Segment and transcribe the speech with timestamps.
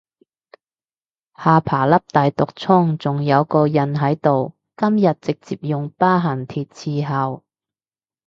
[1.37, 7.43] 下巴粒大毒瘡仲有個印喺度，今日直接用疤痕貼侍候